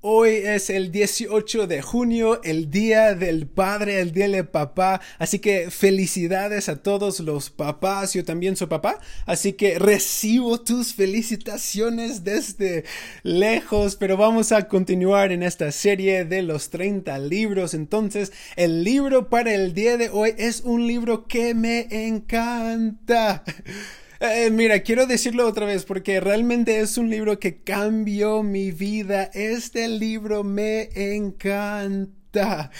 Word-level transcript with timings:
Hoy 0.00 0.30
es 0.44 0.70
el 0.70 0.92
18 0.92 1.66
de 1.66 1.82
junio, 1.82 2.40
el 2.44 2.70
día 2.70 3.16
del 3.16 3.48
padre, 3.48 4.00
el 4.00 4.12
día 4.12 4.28
del 4.28 4.46
papá, 4.46 5.00
así 5.18 5.40
que 5.40 5.72
felicidades 5.72 6.68
a 6.68 6.80
todos 6.80 7.18
los 7.18 7.50
papás, 7.50 8.14
yo 8.14 8.24
también 8.24 8.54
soy 8.54 8.68
papá, 8.68 9.00
así 9.26 9.54
que 9.54 9.76
recibo 9.80 10.60
tus 10.60 10.94
felicitaciones 10.94 12.22
desde 12.22 12.84
lejos, 13.24 13.96
pero 13.96 14.16
vamos 14.16 14.52
a 14.52 14.68
continuar 14.68 15.32
en 15.32 15.42
esta 15.42 15.72
serie 15.72 16.24
de 16.24 16.42
los 16.42 16.70
30 16.70 17.18
libros, 17.18 17.74
entonces 17.74 18.32
el 18.54 18.84
libro 18.84 19.28
para 19.28 19.52
el 19.52 19.74
día 19.74 19.96
de 19.96 20.10
hoy 20.10 20.32
es 20.38 20.60
un 20.60 20.86
libro 20.86 21.26
que 21.26 21.54
me 21.54 21.88
encanta. 22.06 23.42
Eh, 24.20 24.50
mira, 24.50 24.80
quiero 24.80 25.06
decirlo 25.06 25.46
otra 25.46 25.64
vez 25.64 25.84
porque 25.84 26.18
realmente 26.18 26.80
es 26.80 26.98
un 26.98 27.08
libro 27.08 27.38
que 27.38 27.62
cambió 27.62 28.42
mi 28.42 28.72
vida. 28.72 29.30
Este 29.32 29.86
libro 29.86 30.42
me 30.42 30.88
encanta. 31.14 32.72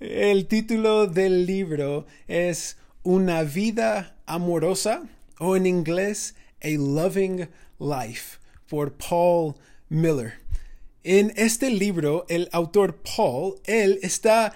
El 0.00 0.48
título 0.48 1.06
del 1.06 1.46
libro 1.46 2.06
es 2.26 2.76
Una 3.04 3.44
vida 3.44 4.16
amorosa 4.26 5.04
o 5.38 5.54
en 5.54 5.66
inglés 5.66 6.34
A 6.60 6.70
Loving 6.70 7.48
Life 7.78 8.38
por 8.68 8.94
Paul 8.94 9.54
Miller. 9.88 10.43
En 11.06 11.34
este 11.36 11.68
libro, 11.68 12.24
el 12.30 12.48
autor 12.50 13.02
Paul, 13.02 13.56
él 13.64 13.98
está 14.00 14.54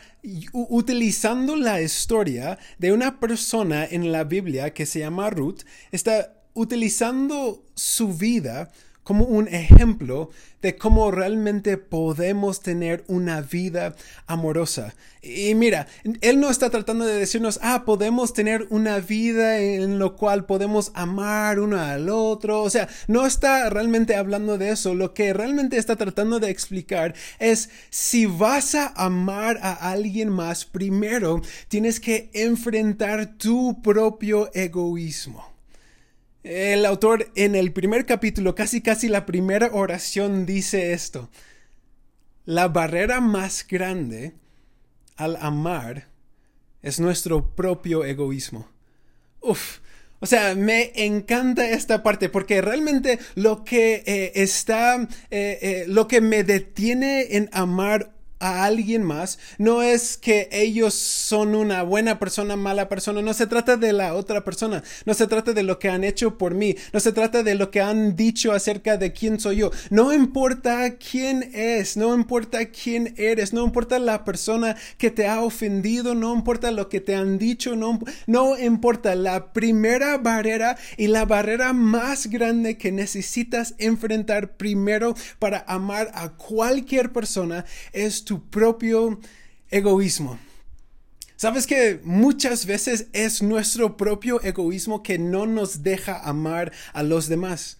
utilizando 0.52 1.56
la 1.56 1.82
historia 1.82 2.58
de 2.78 2.90
una 2.92 3.20
persona 3.20 3.84
en 3.84 4.10
la 4.12 4.24
Biblia 4.24 4.72
que 4.72 4.86
se 4.86 5.00
llama 5.00 5.28
Ruth, 5.28 5.60
está 5.92 6.32
utilizando 6.54 7.66
su 7.74 8.14
vida 8.14 8.70
como 9.08 9.24
un 9.24 9.48
ejemplo 9.48 10.28
de 10.60 10.76
cómo 10.76 11.10
realmente 11.10 11.78
podemos 11.78 12.60
tener 12.60 13.04
una 13.06 13.40
vida 13.40 13.96
amorosa. 14.26 14.94
Y 15.22 15.54
mira, 15.54 15.86
él 16.20 16.40
no 16.40 16.50
está 16.50 16.68
tratando 16.68 17.06
de 17.06 17.14
decirnos, 17.14 17.58
ah, 17.62 17.84
podemos 17.86 18.34
tener 18.34 18.66
una 18.68 18.98
vida 18.98 19.60
en 19.60 19.98
lo 19.98 20.14
cual 20.14 20.44
podemos 20.44 20.92
amar 20.92 21.58
uno 21.58 21.80
al 21.80 22.10
otro. 22.10 22.62
O 22.62 22.68
sea, 22.68 22.86
no 23.06 23.24
está 23.24 23.70
realmente 23.70 24.14
hablando 24.14 24.58
de 24.58 24.72
eso. 24.72 24.94
Lo 24.94 25.14
que 25.14 25.32
realmente 25.32 25.78
está 25.78 25.96
tratando 25.96 26.38
de 26.38 26.50
explicar 26.50 27.14
es 27.38 27.70
si 27.88 28.26
vas 28.26 28.74
a 28.74 28.88
amar 28.88 29.58
a 29.62 29.90
alguien 29.90 30.28
más, 30.28 30.66
primero 30.66 31.40
tienes 31.68 31.98
que 31.98 32.28
enfrentar 32.34 33.38
tu 33.38 33.80
propio 33.80 34.50
egoísmo. 34.52 35.47
El 36.48 36.86
autor 36.86 37.30
en 37.34 37.54
el 37.54 37.74
primer 37.74 38.06
capítulo, 38.06 38.54
casi 38.54 38.80
casi 38.80 39.10
la 39.10 39.26
primera 39.26 39.68
oración, 39.70 40.46
dice 40.46 40.94
esto. 40.94 41.28
La 42.46 42.68
barrera 42.68 43.20
más 43.20 43.66
grande 43.68 44.32
al 45.16 45.36
amar 45.42 46.08
es 46.80 47.00
nuestro 47.00 47.54
propio 47.54 48.02
egoísmo. 48.02 48.66
Uf, 49.42 49.80
o 50.20 50.26
sea, 50.26 50.54
me 50.54 50.90
encanta 50.94 51.68
esta 51.68 52.02
parte 52.02 52.30
porque 52.30 52.62
realmente 52.62 53.18
lo 53.34 53.62
que 53.62 54.02
eh, 54.06 54.32
está, 54.36 55.06
eh, 55.30 55.58
eh, 55.60 55.84
lo 55.86 56.08
que 56.08 56.22
me 56.22 56.44
detiene 56.44 57.36
en 57.36 57.50
amar 57.52 58.14
a 58.40 58.64
alguien 58.64 59.02
más, 59.02 59.38
no 59.58 59.82
es 59.82 60.16
que 60.16 60.48
ellos 60.52 60.94
son 60.94 61.54
una 61.54 61.82
buena 61.82 62.18
persona, 62.18 62.56
mala 62.56 62.88
persona, 62.88 63.22
no 63.22 63.34
se 63.34 63.46
trata 63.46 63.76
de 63.76 63.92
la 63.92 64.14
otra 64.14 64.44
persona, 64.44 64.82
no 65.04 65.14
se 65.14 65.26
trata 65.26 65.52
de 65.52 65.62
lo 65.62 65.78
que 65.78 65.88
han 65.88 66.04
hecho 66.04 66.38
por 66.38 66.54
mí, 66.54 66.76
no 66.92 67.00
se 67.00 67.12
trata 67.12 67.42
de 67.42 67.54
lo 67.54 67.70
que 67.70 67.80
han 67.80 68.16
dicho 68.16 68.52
acerca 68.52 68.96
de 68.96 69.12
quién 69.12 69.40
soy 69.40 69.56
yo, 69.56 69.70
no 69.90 70.12
importa 70.12 70.96
quién 70.96 71.50
es, 71.52 71.96
no 71.96 72.14
importa 72.14 72.66
quién 72.66 73.14
eres, 73.16 73.52
no 73.52 73.64
importa 73.64 73.98
la 73.98 74.24
persona 74.24 74.76
que 74.98 75.10
te 75.10 75.26
ha 75.26 75.42
ofendido, 75.42 76.14
no 76.14 76.34
importa 76.34 76.70
lo 76.70 76.88
que 76.88 77.00
te 77.00 77.14
han 77.14 77.38
dicho, 77.38 77.76
no, 77.76 77.98
no 78.26 78.58
importa 78.58 79.14
la 79.14 79.52
primera 79.52 80.18
barrera 80.18 80.76
y 80.96 81.08
la 81.08 81.24
barrera 81.24 81.72
más 81.72 82.28
grande 82.28 82.76
que 82.76 82.92
necesitas 82.92 83.74
enfrentar 83.78 84.56
primero 84.56 85.14
para 85.38 85.64
amar 85.66 86.10
a 86.14 86.30
cualquier 86.30 87.12
persona 87.12 87.64
es 87.92 88.24
tu 88.28 88.46
propio 88.50 89.18
egoísmo. 89.70 90.38
Sabes 91.36 91.66
que 91.66 91.98
muchas 92.04 92.66
veces 92.66 93.06
es 93.14 93.42
nuestro 93.42 93.96
propio 93.96 94.42
egoísmo 94.42 95.02
que 95.02 95.18
no 95.18 95.46
nos 95.46 95.82
deja 95.82 96.20
amar 96.28 96.70
a 96.92 97.02
los 97.02 97.28
demás. 97.28 97.78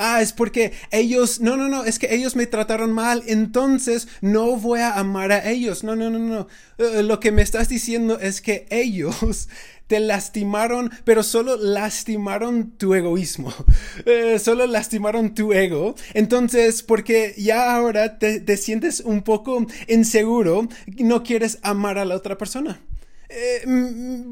Ah, 0.00 0.22
es 0.22 0.32
porque 0.32 0.72
ellos, 0.92 1.40
no, 1.40 1.56
no, 1.56 1.68
no, 1.68 1.84
es 1.84 1.98
que 1.98 2.14
ellos 2.14 2.36
me 2.36 2.46
trataron 2.46 2.92
mal, 2.92 3.24
entonces 3.26 4.06
no 4.20 4.56
voy 4.56 4.78
a 4.78 4.92
amar 4.96 5.32
a 5.32 5.50
ellos. 5.50 5.82
No, 5.82 5.96
no, 5.96 6.08
no, 6.08 6.20
no. 6.20 6.46
Eh, 6.78 7.02
lo 7.02 7.18
que 7.18 7.32
me 7.32 7.42
estás 7.42 7.68
diciendo 7.68 8.16
es 8.20 8.40
que 8.40 8.66
ellos 8.70 9.48
te 9.88 9.98
lastimaron, 9.98 10.92
pero 11.02 11.24
solo 11.24 11.56
lastimaron 11.56 12.70
tu 12.78 12.94
egoísmo, 12.94 13.52
eh, 14.06 14.38
solo 14.38 14.68
lastimaron 14.68 15.34
tu 15.34 15.52
ego. 15.52 15.96
Entonces, 16.14 16.84
porque 16.84 17.34
ya 17.36 17.74
ahora 17.74 18.20
te, 18.20 18.38
te 18.38 18.56
sientes 18.56 19.00
un 19.00 19.22
poco 19.22 19.66
inseguro, 19.88 20.68
no 20.98 21.24
quieres 21.24 21.58
amar 21.62 21.98
a 21.98 22.04
la 22.04 22.14
otra 22.14 22.38
persona. 22.38 22.80
Eh, 23.28 23.62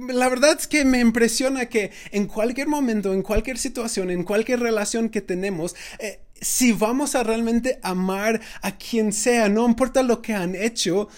la 0.09 0.29
verdad 0.29 0.57
es 0.59 0.67
que 0.67 0.85
me 0.85 1.01
impresiona 1.01 1.67
que 1.67 1.91
en 2.13 2.27
cualquier 2.27 2.69
momento, 2.69 3.13
en 3.13 3.23
cualquier 3.23 3.59
situación, 3.59 4.11
en 4.11 4.25
cualquier 4.25 4.61
relación 4.61 5.11
que 5.11 5.21
tenemos, 5.21 5.77
eh, 5.99 6.21
si 6.41 6.73
vamos 6.73 7.15
a 7.15 7.23
realmente 7.23 7.79
amar 7.83 8.41
a 8.63 8.77
quien 8.77 9.13
sea, 9.13 9.49
no 9.49 9.67
importa 9.67 10.03
lo 10.03 10.23
que 10.23 10.35
han 10.35 10.55
hecho 10.55 11.09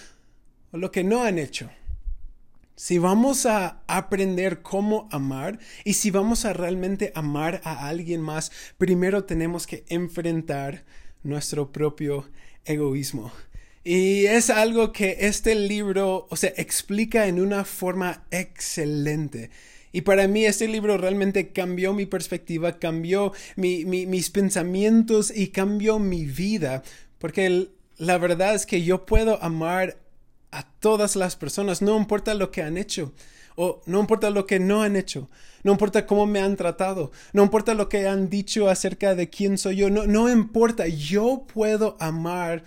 o 0.71 0.77
lo 0.77 0.91
que 0.91 1.03
no 1.03 1.23
han 1.23 1.39
hecho. 1.39 1.69
Si 2.75 2.97
vamos 2.97 3.45
a 3.45 3.81
aprender 3.87 4.61
cómo 4.61 5.09
amar 5.11 5.59
y 5.83 5.93
si 5.93 6.11
vamos 6.11 6.45
a 6.45 6.53
realmente 6.53 7.11
amar 7.13 7.59
a 7.65 7.87
alguien 7.89 8.21
más, 8.21 8.51
primero 8.77 9.25
tenemos 9.25 9.67
que 9.67 9.83
enfrentar 9.89 10.85
nuestro 11.21 11.73
propio 11.73 12.29
egoísmo. 12.63 13.33
Y 13.83 14.25
es 14.25 14.49
algo 14.49 14.91
que 14.91 15.17
este 15.21 15.55
libro, 15.55 16.27
o 16.29 16.35
sea, 16.35 16.53
explica 16.57 17.27
en 17.27 17.39
una 17.39 17.63
forma 17.63 18.25
excelente. 18.29 19.49
Y 19.91 20.01
para 20.01 20.27
mí 20.27 20.45
este 20.45 20.67
libro 20.67 20.97
realmente 20.97 21.49
cambió 21.51 21.93
mi 21.93 22.05
perspectiva, 22.05 22.77
cambió 22.77 23.33
mis 23.55 24.29
pensamientos 24.29 25.31
y 25.35 25.47
cambió 25.47 25.97
mi 25.97 26.25
vida. 26.25 26.83
Porque 27.17 27.69
la 27.97 28.17
verdad 28.17 28.53
es 28.53 28.65
que 28.65 28.83
yo 28.83 29.05
puedo 29.05 29.41
amar 29.41 29.97
a 30.51 30.63
todas 30.63 31.15
las 31.15 31.35
personas, 31.35 31.81
no 31.81 31.97
importa 31.97 32.33
lo 32.33 32.51
que 32.51 32.63
han 32.63 32.77
hecho, 32.77 33.13
o 33.55 33.81
no 33.85 33.99
importa 33.99 34.29
lo 34.29 34.45
que 34.45 34.59
no 34.59 34.81
han 34.81 34.95
hecho, 34.95 35.29
no 35.63 35.73
importa 35.73 36.05
cómo 36.07 36.25
me 36.25 36.39
han 36.39 36.55
tratado, 36.55 37.11
no 37.33 37.43
importa 37.43 37.73
lo 37.75 37.87
que 37.87 38.07
han 38.07 38.29
dicho 38.29 38.67
acerca 38.69 39.13
de 39.13 39.29
quién 39.29 39.57
soy 39.57 39.77
yo, 39.77 39.89
no, 39.89 40.07
no 40.07 40.31
importa, 40.31 40.87
yo 40.87 41.45
puedo 41.53 41.97
amar 41.99 42.63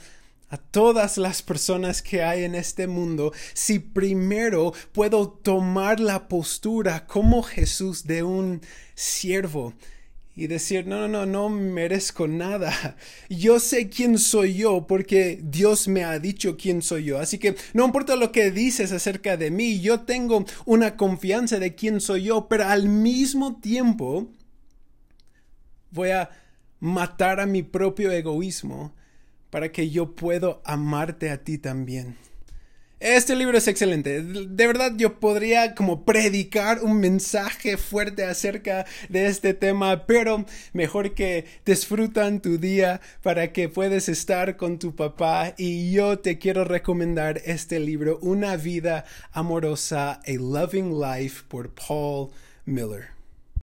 a 0.52 0.58
todas 0.58 1.16
las 1.16 1.40
personas 1.40 2.02
que 2.02 2.22
hay 2.22 2.44
en 2.44 2.54
este 2.54 2.86
mundo 2.86 3.32
si 3.54 3.78
primero 3.78 4.74
puedo 4.92 5.30
tomar 5.30 5.98
la 5.98 6.28
postura 6.28 7.06
como 7.06 7.42
Jesús 7.42 8.04
de 8.04 8.22
un 8.22 8.60
siervo 8.94 9.72
y 10.36 10.48
decir, 10.48 10.86
no, 10.86 11.08
no, 11.08 11.08
no, 11.08 11.26
no 11.26 11.48
merezco 11.48 12.28
nada. 12.28 12.96
Yo 13.30 13.60
sé 13.60 13.88
quién 13.88 14.18
soy 14.18 14.54
yo 14.54 14.86
porque 14.86 15.40
Dios 15.42 15.88
me 15.88 16.04
ha 16.04 16.18
dicho 16.18 16.58
quién 16.58 16.82
soy 16.82 17.04
yo. 17.04 17.18
Así 17.18 17.38
que 17.38 17.56
no 17.72 17.86
importa 17.86 18.14
lo 18.16 18.30
que 18.30 18.50
dices 18.50 18.92
acerca 18.92 19.38
de 19.38 19.50
mí, 19.50 19.80
yo 19.80 20.00
tengo 20.00 20.44
una 20.66 20.98
confianza 20.98 21.58
de 21.58 21.74
quién 21.74 21.98
soy 21.98 22.24
yo, 22.24 22.46
pero 22.48 22.66
al 22.66 22.90
mismo 22.90 23.58
tiempo 23.58 24.28
voy 25.90 26.10
a 26.10 26.28
matar 26.78 27.40
a 27.40 27.46
mi 27.46 27.62
propio 27.62 28.12
egoísmo 28.12 28.94
para 29.52 29.70
que 29.70 29.90
yo 29.90 30.14
pueda 30.14 30.60
amarte 30.64 31.28
a 31.28 31.44
ti 31.44 31.58
también. 31.58 32.16
Este 33.00 33.36
libro 33.36 33.58
es 33.58 33.68
excelente. 33.68 34.22
De 34.22 34.66
verdad 34.66 34.92
yo 34.96 35.20
podría 35.20 35.74
como 35.74 36.04
predicar 36.04 36.80
un 36.82 37.00
mensaje 37.00 37.76
fuerte 37.76 38.24
acerca 38.24 38.86
de 39.10 39.26
este 39.26 39.52
tema, 39.52 40.06
pero 40.06 40.46
mejor 40.72 41.12
que 41.12 41.44
disfrutan 41.66 42.40
tu 42.40 42.56
día 42.56 43.02
para 43.22 43.52
que 43.52 43.68
puedas 43.68 44.08
estar 44.08 44.56
con 44.56 44.78
tu 44.78 44.94
papá 44.96 45.52
y 45.58 45.92
yo 45.92 46.20
te 46.20 46.38
quiero 46.38 46.64
recomendar 46.64 47.42
este 47.44 47.78
libro, 47.78 48.20
Una 48.22 48.56
vida 48.56 49.04
amorosa, 49.32 50.20
A 50.24 50.32
Loving 50.32 50.98
Life 50.98 51.42
por 51.48 51.70
Paul 51.74 52.30
Miller. 52.64 53.21